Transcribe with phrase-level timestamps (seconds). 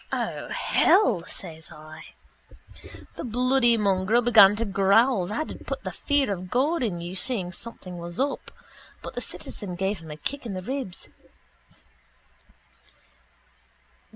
[0.11, 1.23] —O hell!
[1.27, 2.15] says I.
[3.17, 7.51] The bloody mongrel began to growl that'd put the fear of God in you seeing
[7.51, 8.49] something was up
[9.03, 11.09] but the citizen gave him a kick in the ribs.